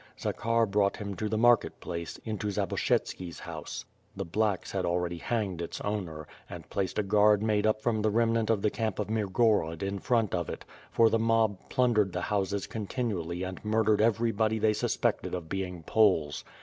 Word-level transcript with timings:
Zakhar 0.19 0.65
brought 0.65 0.97
him 0.97 1.15
to 1.17 1.29
the 1.29 1.37
market 1.37 1.79
place, 1.79 2.17
into 2.25 2.47
Zabokehytski's 2.49 3.41
house— 3.41 3.85
the 4.17 4.25
"blacks'* 4.25 4.71
had 4.71 4.83
already 4.83 5.19
hanged 5.19 5.61
its 5.61 5.79
owner, 5.81 6.27
and 6.49 6.67
placed 6.71 6.97
a 6.97 7.03
guard 7.03 7.43
made 7.43 7.67
up 7.67 7.83
from 7.83 8.01
the 8.01 8.09
remnant 8.09 8.49
of 8.49 8.63
the 8.63 8.71
camp 8.71 8.97
of 8.97 9.11
Mirgorod 9.11 9.83
in 9.83 9.99
front 9.99 10.33
of 10.33 10.49
it, 10.49 10.65
for 10.89 11.11
the 11.11 11.19
mob 11.19 11.59
plundered 11.69 12.13
the 12.13 12.21
houses 12.21 12.65
continually 12.65 13.43
and 13.43 13.63
mur 13.63 13.83
dered 13.83 14.01
everybody 14.01 14.57
they 14.57 14.73
suspected 14.73 15.35
of 15.35 15.47
being 15.49 15.83
Poles. 15.83 16.43